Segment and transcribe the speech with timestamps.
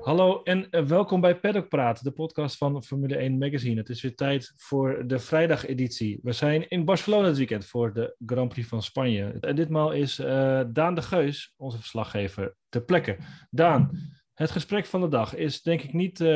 [0.00, 3.80] Hallo en eh, welkom bij Paddock Praat, de podcast van Formule 1 Magazine.
[3.80, 6.20] Het is weer tijd voor de vrijdageditie.
[6.22, 9.36] We zijn in Barcelona dit weekend voor de Grand Prix van Spanje.
[9.40, 13.16] En ditmaal is uh, Daan de Geus, onze verslaggever, ter plekke.
[13.50, 13.90] Daan,
[14.40, 16.28] het gesprek van de dag is denk ik niet uh,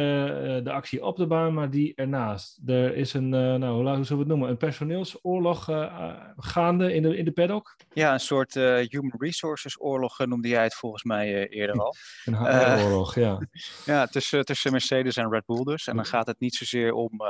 [0.63, 2.59] de actie op de baan, maar die ernaast.
[2.67, 7.03] Er is een, uh, nou, hoe zullen we het noemen, een personeelsoorlog uh, gaande in
[7.03, 7.77] de, in de paddock.
[7.93, 11.95] Ja, een soort human resources oorlog noemde jij het volgens mij eerder al.
[12.25, 13.39] een HR-oorlog, ja.
[13.85, 15.87] ja, tussen, tussen Mercedes en Red Bull dus.
[15.87, 17.21] En dan gaat het niet zozeer om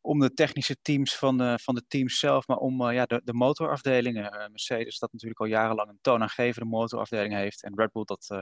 [0.00, 3.20] om de technische teams van de, van de teams zelf, maar om uh, ja, de,
[3.24, 4.24] de motorafdelingen.
[4.24, 8.38] Uh, Mercedes dat natuurlijk al jarenlang een toonaangevende motorafdeling heeft en Red Bull dat uh,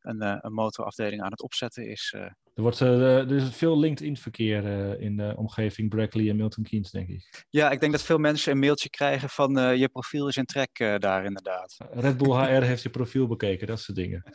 [0.00, 2.14] een, een motorafdeling aan het opzetten is.
[2.54, 4.64] Er, wordt, er is veel LinkedIn-verkeer
[5.00, 7.44] in de omgeving Brackley en Milton Keynes, denk ik.
[7.48, 10.98] Ja, ik denk dat veel mensen een mailtje krijgen van je profiel is in trek
[10.98, 11.76] daar inderdaad.
[11.90, 14.22] Red Bull HR heeft je profiel bekeken, dat soort dingen.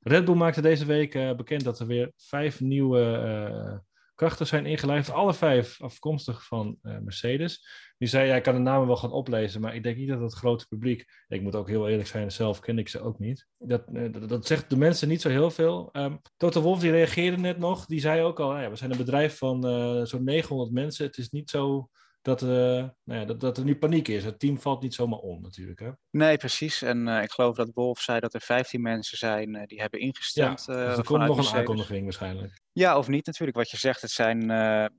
[0.00, 3.82] Red Bull maakte deze week bekend dat er weer vijf nieuwe
[4.14, 5.10] krachten zijn ingelijfd.
[5.10, 7.66] Alle vijf afkomstig van uh, Mercedes.
[7.98, 10.20] Die zei, ja, ik kan de namen wel gaan oplezen, maar ik denk niet dat
[10.20, 11.04] het grote publiek...
[11.28, 13.46] Ik moet ook heel eerlijk zijn, zelf ken ik ze ook niet.
[13.58, 15.88] Dat, uh, dat, zegt de mensen niet zo heel veel.
[15.92, 17.86] Um, Toto Wolf, die reageerde net nog.
[17.86, 21.06] Die zei ook al, ja, we zijn een bedrijf van uh, zo'n 900 mensen.
[21.06, 21.88] Het is niet zo
[22.22, 24.24] dat, uh, nou ja, dat, dat er nu paniek is.
[24.24, 25.80] Het team valt niet zomaar om natuurlijk.
[25.80, 25.90] Hè?
[26.10, 26.82] Nee, precies.
[26.82, 30.00] En uh, ik geloof dat Wolf zei dat er 15 mensen zijn uh, die hebben
[30.00, 30.64] ingestemd.
[30.66, 32.60] Ja, dus er komt nog een aankondiging waarschijnlijk.
[32.72, 33.58] Ja, of niet natuurlijk.
[33.58, 34.46] Wat je zegt, het zijn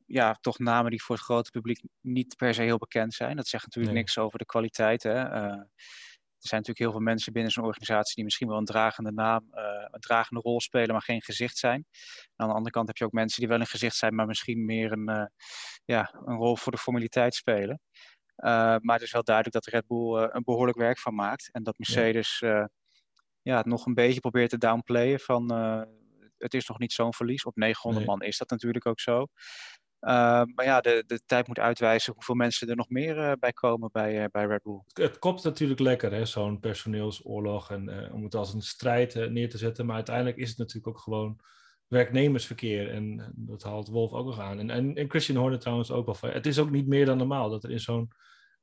[0.06, 3.36] ja, toch namen die voor het grote publiek niet per se heel bekend zijn.
[3.36, 4.04] Dat zegt natuurlijk nee.
[4.04, 5.04] niks over de kwaliteit.
[5.04, 5.26] Hè?
[6.44, 9.50] Er zijn natuurlijk heel veel mensen binnen zo'n organisatie die misschien wel een dragende naam,
[9.54, 11.86] uh, een dragende rol spelen, maar geen gezicht zijn.
[11.86, 14.26] En aan de andere kant heb je ook mensen die wel een gezicht zijn, maar
[14.26, 15.26] misschien meer een, uh,
[15.86, 17.80] ja, een rol voor de formaliteit spelen.
[18.38, 21.50] Uh, maar het is wel duidelijk dat Red Bull een behoorlijk werk van maakt.
[21.52, 22.70] En dat Mercedes ja.
[23.42, 25.52] ja het nog een beetje probeert te downplayen van
[26.38, 27.46] het is nog niet zo'n verlies.
[27.46, 28.16] Op 900 nee.
[28.16, 29.28] man is dat natuurlijk ook zo.
[30.04, 30.10] Uh,
[30.56, 33.90] maar ja, de, de tijd moet uitwijzen hoeveel mensen er nog meer uh, bij komen
[33.92, 34.82] bij, uh, bij Red Bull.
[34.94, 37.72] Het kopt natuurlijk lekker, zo'n personeelsoorlog.
[37.72, 39.86] En om het als een strijd neer te zetten.
[39.86, 41.40] Maar uiteindelijk is het natuurlijk ook gewoon
[41.88, 42.90] werknemersverkeer.
[42.92, 44.60] En dat haalt Wolf ook nog aan.
[44.60, 46.32] En, en, en Christian Horner trouwens ook wel.
[46.32, 48.12] Het is ook niet meer dan normaal dat er in zo'n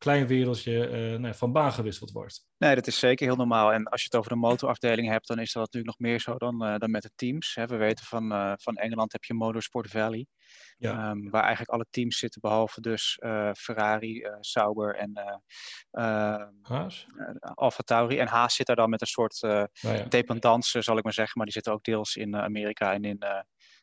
[0.00, 2.48] klein wereldje uh, nou, van baan gewisseld wordt.
[2.58, 3.72] Nee, dat is zeker heel normaal.
[3.72, 6.36] En als je het over de motorafdeling hebt, dan is dat natuurlijk nog meer zo
[6.36, 7.54] dan, uh, dan met de teams.
[7.54, 7.66] Hè.
[7.66, 10.26] We weten van, uh, van Engeland heb je Motorsport Valley.
[10.78, 11.10] Ja.
[11.10, 13.18] Um, waar eigenlijk alle teams zitten, behalve dus
[13.56, 15.40] Ferrari, Sauber en
[16.62, 17.06] Haas?
[17.40, 18.18] Alfa Tauri.
[18.18, 20.04] En Haas zit daar dan met een soort ja.
[20.08, 21.32] dependance, zal ik maar zeggen.
[21.36, 23.18] Maar die zitten ook deels in Amerika en in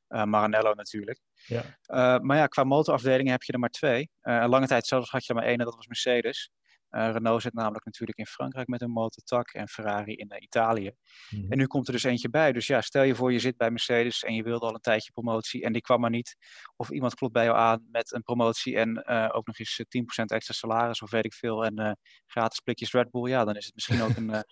[0.07, 1.19] Maranello natuurlijk.
[1.45, 1.63] Ja.
[1.87, 4.09] Uh, maar ja, qua motorafdelingen heb je er maar twee.
[4.23, 6.51] Uh, lange tijd zelfs had je er maar één en dat was Mercedes.
[6.91, 10.91] Uh, Renault zit namelijk natuurlijk in Frankrijk met een motortak en Ferrari in Italië.
[11.29, 11.51] Mm -hmm.
[11.51, 12.51] En nu komt er dus eentje bij.
[12.51, 15.11] Dus ja, stel je voor je zit bij Mercedes en je wilde al een tijdje
[15.11, 16.35] promotie en die kwam maar niet.
[16.75, 20.53] Of iemand klopt bij jou aan met een promotie en ook nog eens 10% extra
[20.53, 21.65] salaris of weet ik veel.
[21.65, 23.29] En gratis blikjes Red Bull.
[23.29, 24.29] Ja, dan is het misschien ook een,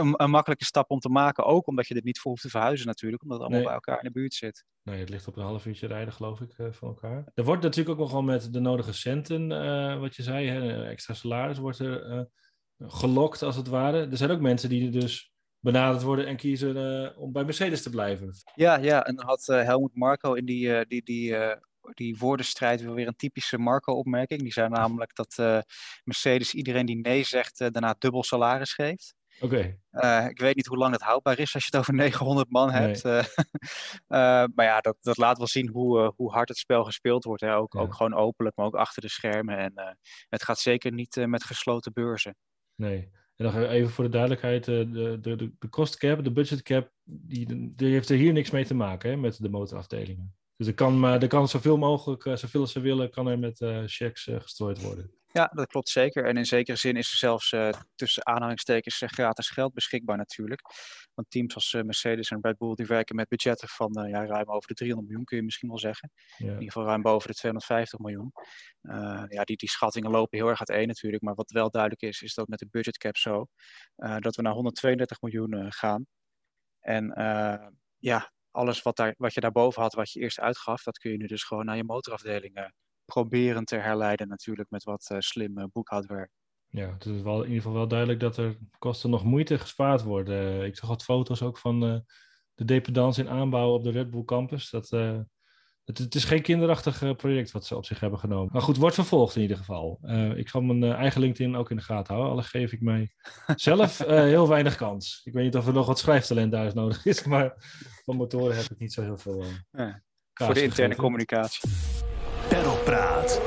[0.00, 1.44] een, een, makkelijke stap om te maken.
[1.44, 3.22] Ook omdat je er niet voor hoeft te verhuizen natuurlijk.
[3.22, 3.78] Omdat het allemaal nee.
[3.78, 4.64] bij elkaar in de buurt zit.
[4.86, 7.24] Nee, het ligt op een half uurtje rijden, geloof ik, uh, van elkaar.
[7.34, 10.84] Er wordt natuurlijk ook nog wel met de nodige centen, uh, wat je zei, hè,
[10.88, 12.20] extra salaris wordt er uh,
[12.78, 14.08] gelokt, als het ware.
[14.10, 17.90] Er zijn ook mensen die er dus benaderd worden en kiezen om bij Mercedes te
[17.90, 18.32] blijven.
[18.54, 19.04] Ja, ja.
[19.04, 21.36] en dan had Helmut Marco in die, die, die,
[21.94, 24.40] die woordenstrijd weer een typische Marco-opmerking.
[24.40, 25.64] Die zei namelijk dat
[26.04, 29.14] Mercedes iedereen die nee zegt, daarna dubbel salaris geeft.
[29.40, 29.54] Oké.
[29.54, 30.24] Okay.
[30.24, 32.70] Uh, ik weet niet hoe lang het houdbaar is als je het over 900 man
[32.70, 33.04] hebt.
[33.04, 33.14] Nee.
[33.14, 33.24] Uh,
[34.08, 37.42] uh, maar ja, dat, dat laat wel zien hoe, hoe hard het spel gespeeld wordt.
[37.42, 37.56] Hè.
[37.56, 37.80] Ook, ja.
[37.80, 39.58] ook gewoon openlijk, maar ook achter de schermen.
[39.58, 39.96] En
[40.28, 42.36] het gaat zeker niet met gesloten beurzen.
[42.74, 43.10] Nee.
[43.36, 46.90] En nog even voor de duidelijkheid, de, de, de, de cost cap, de budget cap,
[47.02, 50.36] die, die heeft er hier niks mee te maken hè, met de motorafdelingen.
[50.56, 54.22] Dus er kan, er kan zoveel mogelijk, zoveel als ze willen, kan er met checks
[54.22, 55.10] gestrooid worden.
[55.36, 56.24] Ja, dat klopt zeker.
[56.24, 60.60] En in zekere zin is er zelfs uh, tussen aanhalingstekens uh, gratis geld beschikbaar natuurlijk.
[61.14, 64.48] Want teams als uh, Mercedes en Red Bull die werken met budgetten van ja, ruim
[64.48, 66.10] over de 300 miljoen, kun je misschien wel zeggen.
[66.36, 66.44] Ja.
[66.46, 68.32] In ieder geval ruim boven de 250 miljoen.
[69.28, 71.22] ja, die, die schattingen lopen heel erg uiteen natuurlijk.
[71.22, 73.46] Maar wat wel duidelijk is, is dat met de budgetcap zo,
[73.96, 76.06] dat we naar 132 miljoen gaan.
[76.80, 77.12] En
[77.98, 81.16] ja, alles wat, daar, wat je daarboven had, wat je eerst uitgaf, dat kun je
[81.16, 82.70] nu dus gewoon naar je motorafdeling
[83.06, 86.30] proberen te herleiden natuurlijk met wat uh, slim uh, boekhoudwerk.
[86.68, 90.02] Ja, het is wel in ieder geval wel duidelijk dat er kosten nog moeite gespaard
[90.02, 90.42] worden.
[90.42, 91.80] Uh, ik zag wat foto's ook van
[92.54, 94.70] de dependance in aanbouw op de Red Bull campus.
[94.70, 94.90] Dat,
[95.86, 98.52] het, het, is geen kinderachtig eh, project wat ze op zich hebben genomen.
[98.52, 99.98] Maar goed, wordt vervolgd in ieder geval.
[100.02, 102.34] Uh, ik zal mijn eigen LinkedIn ook in de gaten houden.
[102.34, 103.12] Alle geef ik mij
[103.54, 105.20] zelf heel weinig kans.
[105.24, 107.54] Ik weet niet of er nog wat schrijftalent daar nodig is, maar
[108.04, 109.44] van motoren heb ik niet zo heel veel.
[109.70, 111.70] Ja, voor de interne communicatie.
[112.62, 113.40] Perlpraat.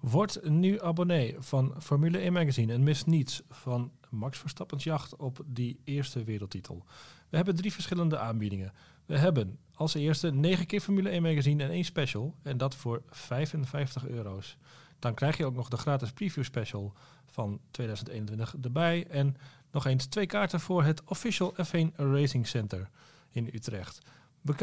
[0.00, 5.40] Word nu abonnee van Formule 1 Magazine en mis niets van Max Verstappen's jacht op
[5.46, 6.84] die eerste wereldtitel.
[7.28, 8.72] We hebben drie verschillende aanbiedingen.
[9.06, 12.34] We hebben als eerste 9 keer Formule 1 magazine en één special.
[12.42, 14.56] En dat voor 55 euro's.
[14.98, 16.92] Dan krijg je ook nog de gratis preview special
[17.24, 19.06] van 2021 erbij.
[19.06, 19.36] En
[19.70, 22.88] nog eens twee kaarten voor het Official F1 Racing Center
[23.30, 23.98] in Utrecht.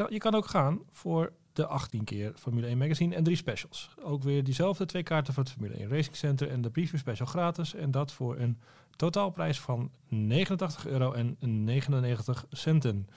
[0.10, 3.90] Je kan ook gaan voor de 18 keer Formule 1 magazine en drie specials.
[4.04, 7.28] Ook weer diezelfde twee kaarten voor het Formule 1 Racing Center en de preview special
[7.28, 7.74] gratis.
[7.74, 8.58] En dat voor een
[8.96, 13.10] totaalprijs van 89 euro en 99 centen.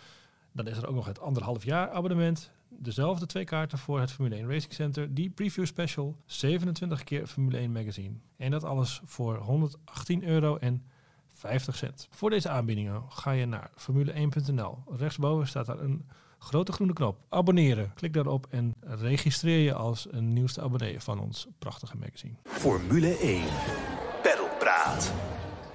[0.52, 2.50] Dan is er ook nog het anderhalf jaar abonnement.
[2.68, 5.14] Dezelfde twee kaarten voor het Formule 1 Racing Center.
[5.14, 6.16] Die preview special.
[6.26, 8.14] 27 keer Formule 1 magazine.
[8.36, 10.84] En dat alles voor 118 euro en
[11.28, 12.08] 50 cent.
[12.10, 14.78] Voor deze aanbiedingen ga je naar formule1.nl.
[14.88, 16.06] Rechtsboven staat daar een
[16.40, 17.18] grote groene knop.
[17.28, 17.92] Abonneren.
[17.94, 22.34] Klik daarop en registreer je als een nieuwste abonnee van ons prachtige magazine.
[22.44, 23.42] Formule 1.
[24.22, 25.12] Pedalpraat.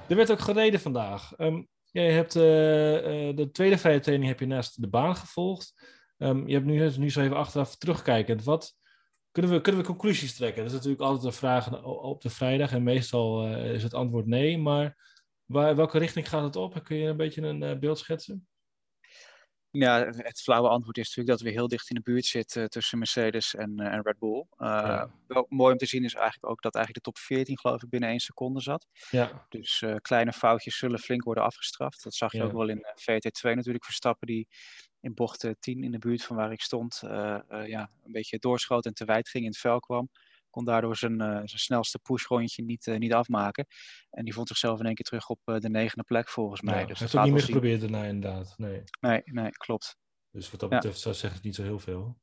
[0.08, 1.34] Er werd ook gereden vandaag.
[1.38, 5.74] Um, je hebt uh, uh, de tweede vrije training heb je naast de baan gevolgd.
[6.18, 8.44] Um, je hebt nu, nu zo even achteraf terugkijkend.
[8.44, 8.76] Wat
[9.32, 10.62] kunnen we, kunnen we conclusies trekken?
[10.62, 14.26] Dat is natuurlijk altijd een vraag op de vrijdag en meestal uh, is het antwoord
[14.26, 14.58] nee.
[14.58, 14.98] Maar
[15.46, 16.84] waar, welke richting gaat het op?
[16.84, 18.48] Kun je een beetje een beeld schetsen?
[19.76, 22.98] Ja, het flauwe antwoord is natuurlijk dat we heel dicht in de buurt zitten tussen
[22.98, 24.46] Mercedes en, en Red Bull.
[24.58, 27.84] Uh, Wel mooi om te zien is eigenlijk ook dat eigenlijk de top 14 geloof
[27.84, 28.88] ik binnen één seconde zat.
[29.10, 29.46] Ja.
[29.50, 32.04] Dus uh, kleine foutjes zullen flink worden afgestraft.
[32.04, 34.48] Dat zag je ook wel in uh, VT2 natuurlijk Verstappen die
[35.02, 37.00] in bocht 10 in de buurt van waar ik stond
[37.66, 40.10] ja, een beetje doorschoot en te wijd ging in het vel kwam
[40.56, 43.66] kon daardoor zijn, uh, zijn snelste pushrondje niet, uh, niet afmaken.
[44.10, 46.80] En die vond zichzelf in één keer terug op uh, de negende plek volgens mij.
[46.80, 48.54] Ja, dus heeft ook niet meer geprobeerd daarna inderdaad.
[48.58, 48.84] Nee.
[49.00, 49.98] nee, nee, klopt.
[50.32, 51.14] Dus wat dat betreft ja.
[51.14, 52.18] zeg ik niet zo heel veel.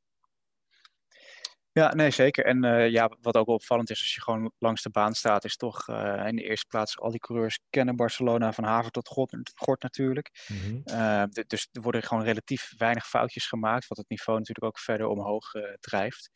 [1.72, 2.44] Ja, nee, zeker.
[2.44, 5.88] En ja, wat ook opvallend is als je gewoon langs de baan staat, is toch
[6.26, 10.30] in de eerste plaats al die coureurs kennen Barcelona van haver tot gort, gort natuurlijk.
[10.48, 10.82] Mm -hmm.
[10.86, 15.06] uh, dus er worden gewoon relatief weinig foutjes gemaakt, wat het niveau natuurlijk ook verder
[15.06, 15.50] omhoog
[15.80, 16.30] drijft.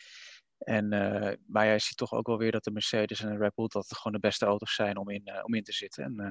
[0.58, 3.54] En, uh, maar jij ziet toch ook wel weer dat de Mercedes en de Red
[3.54, 6.04] Bull dat gewoon de beste auto's zijn om in, uh, om in te zitten.
[6.04, 6.28] En uh,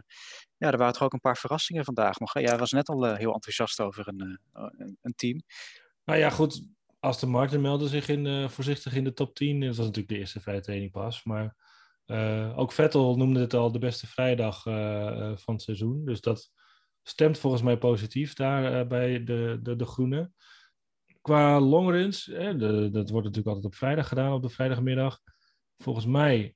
[0.57, 2.19] ja, er waren toch ook een paar verrassingen vandaag.
[2.19, 5.41] Maar jij was net al heel enthousiast over een, een, een, team.
[6.03, 6.67] Nou ja, goed.
[6.99, 9.59] Aston Martin meldde zich in, voorzichtig in de top 10.
[9.59, 11.23] Dat was natuurlijk de eerste vrije training pas.
[11.23, 11.55] Maar
[12.55, 14.61] ook Vettel noemde het al de beste vrijdag
[15.41, 16.05] van het seizoen.
[16.05, 16.51] Dus dat
[17.03, 20.31] stemt volgens mij positief daar bij de, de, de groene
[21.25, 25.19] qua longruns, hè, de, dat wordt natuurlijk altijd op vrijdag gedaan, op de vrijdagmiddag.
[25.77, 26.55] Volgens mij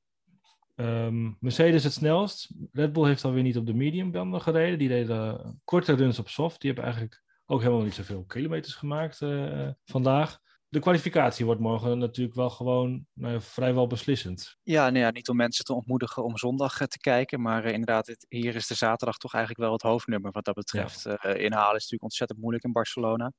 [0.76, 2.52] um, Mercedes het snelst.
[2.72, 4.80] Red Bull heeft alweer niet op de medium banden gereden.
[4.80, 6.62] Die deden korte runs op soft.
[6.62, 10.40] Die hebben eigenlijk ook helemaal niet zoveel kilometers gemaakt uh, vandaag.
[10.68, 14.58] De kwalificatie wordt morgen natuurlijk wel gewoon nou, vrijwel beslissend.
[14.64, 17.42] Ja, nou ja, niet om mensen te ontmoedigen om zondag uh, te kijken.
[17.42, 20.56] Maar uh, inderdaad, het, hier is de zaterdag toch eigenlijk wel het hoofdnummer wat dat
[20.56, 21.04] betreft.
[21.04, 21.24] Ja.
[21.24, 23.32] inhalen is natuurlijk ontzettend moeilijk in Barcelona.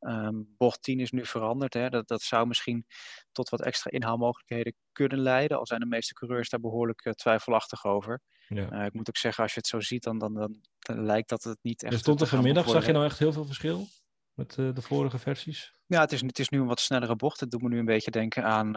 [0.00, 1.74] Um, bocht 10 is nu veranderd.
[1.74, 1.88] Hè.
[1.88, 2.86] Dat, dat zou misschien
[3.32, 5.58] tot wat extra inhaalmogelijkheden kunnen leiden.
[5.58, 8.20] Al zijn de meeste coureurs daar behoorlijk uh, twijfelachtig over.
[8.48, 8.72] Ja.
[8.72, 11.28] Uh, ik moet ook zeggen, als je het zo ziet, dan, dan, dan, dan lijkt
[11.28, 11.92] dat het niet echt.
[11.92, 13.86] Dus stond er vanmiddag, zag je nou echt heel veel verschil
[14.34, 15.72] met uh, de vorige versies?
[15.86, 17.40] Ja, het is, het is nu een wat snellere bocht.
[17.40, 18.76] Het doet me nu een beetje denken aan,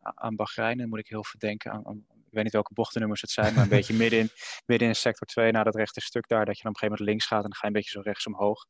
[0.00, 0.78] aan Bahrein.
[0.78, 3.54] Dan moet ik heel veel denken aan, aan ik weet niet welke bochtennummers het zijn,
[3.54, 4.30] maar een beetje midden in,
[4.70, 7.04] midden in sector 2 naar dat rechte stuk daar, dat je dan op een gegeven
[7.04, 8.66] moment links gaat en dan ga je een beetje zo rechts omhoog.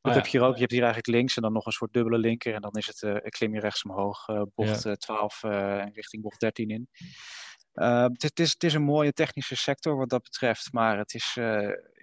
[0.00, 0.54] Dat oh, heb je hier ook.
[0.54, 2.86] Je hebt hier eigenlijk links en dan nog een soort dubbele linker en dan is
[2.86, 4.94] het, uh, klim je rechts omhoog, uh, bocht ja.
[4.94, 6.88] 12 uh, richting bocht 13 in.
[7.72, 11.32] Het, het, is, het is een mooie technische sector wat dat betreft, maar het, is,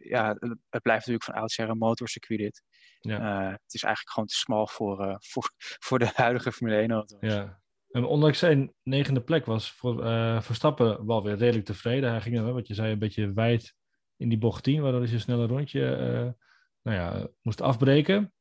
[0.03, 0.35] ja,
[0.69, 2.63] het blijft natuurlijk van oudsher een motorcircuit dit.
[2.99, 3.49] Ja.
[3.51, 7.17] het is eigenlijk gewoon te smal voor, voor, voor de huidige Formule 1 auto's.
[7.19, 7.61] Ja,
[7.91, 12.09] en ondanks zijn negende plek was voor, uh, Verstappen wel weer redelijk tevreden.
[12.09, 13.75] Hij ging, wat je zei, een beetje wijd
[14.17, 16.43] in die bocht 10, waardoor hij zijn snelle rondje uh,
[16.81, 18.33] nou ja, moest afbreken.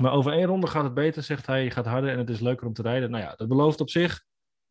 [0.00, 1.70] Maar over één ronde gaat het beter, zegt hij.
[1.70, 3.10] Gaat harder en het is leuker om te rijden.
[3.10, 4.24] Nou ja, dat belooft op zich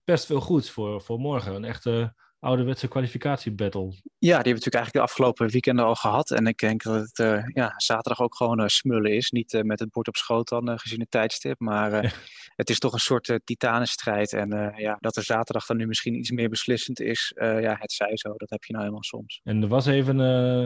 [0.04, 1.56] best veel goeds voor, voor morgen.
[1.56, 3.82] Een echte ouderwetse kwalificatiebattle.
[3.84, 6.32] Ja, die hebben we natuurlijk eigenlijk de afgelopen weekenden al gehad.
[6.32, 9.32] En ik denk dat het uh, ja, zaterdag ook gewoon uh, smullen is.
[9.32, 11.60] Niet uh, met het bord op schoot dan, gezien het tijdstip.
[11.60, 12.16] Maar
[12.62, 14.34] het is toch een soort titanenstrijd.
[14.34, 18.18] En ja, dat er zaterdag dan nu misschien iets meer beslissend is, ja, het zij
[18.18, 18.34] zo.
[18.36, 19.40] Dat heb je nou helemaal soms.
[19.44, 20.18] En er was even,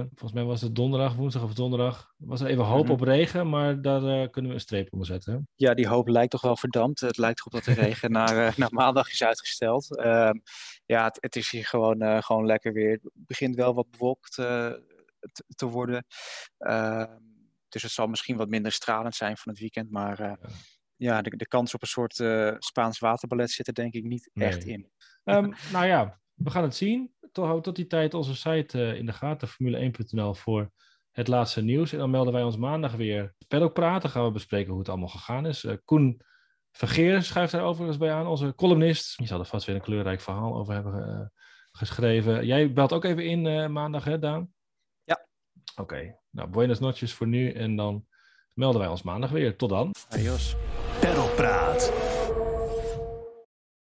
[0.08, 3.02] volgens mij was het donderdag, woensdag of donderdag, was er even hoop mm -hmm.
[3.02, 3.50] op regen.
[3.50, 5.34] Maar daar kunnen we een streep onder zetten.
[5.34, 5.40] Hè?
[5.56, 7.00] Ja, die hoop lijkt toch wel verdampt.
[7.00, 9.98] Het lijkt erop dat de regen naar, naar maandag is uitgesteld.
[9.98, 10.40] Ehm,
[10.86, 12.92] ja, het, het, is hier gewoon, uh, gewoon lekker weer.
[12.92, 14.36] Het begint wel wat bewolkt
[15.56, 16.06] te, worden.
[16.60, 17.04] Uh,
[17.70, 19.92] dus het zal misschien wat minder stralend zijn van het weekend.
[19.92, 20.38] Maar ja.
[20.96, 22.16] ja, de, de kans op een soort
[22.64, 24.48] Spaans waterballet zit er denk ik niet nee.
[24.48, 24.92] echt in.
[25.24, 27.16] Um, nou ja, we gaan het zien.
[27.32, 30.72] Tot, tot die tijd onze site in de gaten, formule1.nl voor
[31.18, 31.92] het laatste nieuws.
[31.92, 33.36] En dan melden wij ons maandag weer.
[33.48, 35.68] Paddock praten, gaan we bespreken hoe het allemaal gegaan is.
[35.86, 36.22] Koen
[36.78, 39.18] Vergeer schuift daar overigens bij aan, onze columnist.
[39.18, 41.26] Die zal er vast weer een kleurrijk verhaal over hebben uh,
[41.72, 42.46] geschreven.
[42.46, 44.54] Jij belt ook even in uh, maandag, hè, Daan?
[45.04, 45.28] Ja.
[45.72, 46.20] Oké, okay.
[46.30, 47.52] nou, buenas noches voor nu.
[47.52, 48.06] En dan
[48.54, 49.56] melden wij ons maandag weer.
[49.56, 49.92] Tot dan.
[50.10, 50.56] Adios.
[51.00, 52.07] Perlpraat.